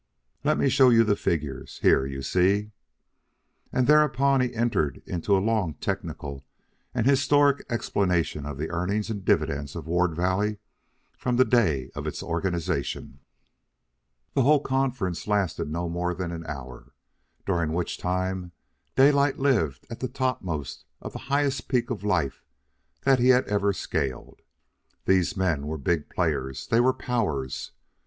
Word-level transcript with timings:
"Let 0.43 0.57
me 0.57 0.67
show 0.67 0.89
you 0.89 1.03
the 1.03 1.15
figures. 1.15 1.77
Here, 1.83 2.07
you 2.07 2.23
see..." 2.23 2.71
And 3.71 3.85
thereupon 3.85 4.41
he 4.41 4.51
entered 4.55 5.03
into 5.05 5.37
a 5.37 5.37
long 5.37 5.75
technical 5.75 6.43
and 6.91 7.05
historical 7.05 7.63
explanation 7.69 8.43
of 8.43 8.57
the 8.57 8.71
earnings 8.71 9.11
and 9.11 9.23
dividends 9.23 9.75
of 9.75 9.85
Ward 9.85 10.15
Valley 10.15 10.57
from 11.15 11.35
the 11.35 11.45
day 11.45 11.91
of 11.93 12.07
its 12.07 12.23
organization. 12.23 13.19
The 14.33 14.41
whole 14.41 14.61
conference 14.61 15.27
lasted 15.27 15.69
not 15.69 15.89
more 15.89 16.15
than 16.15 16.31
an 16.31 16.47
hour, 16.47 16.93
during 17.45 17.71
which 17.71 17.99
time 17.99 18.53
Daylight 18.95 19.37
lived 19.37 19.85
at 19.91 19.99
the 19.99 20.07
topmost 20.07 20.83
of 20.99 21.13
the 21.13 21.19
highest 21.29 21.67
peak 21.67 21.91
of 21.91 22.03
life 22.03 22.43
that 23.03 23.19
he 23.19 23.27
had 23.27 23.45
ever 23.47 23.71
scaled. 23.71 24.41
These 25.05 25.37
men 25.37 25.67
were 25.67 25.77
big 25.77 26.09
players. 26.09 26.65
They 26.65 26.79
were 26.79 26.91
powers. 26.91 27.73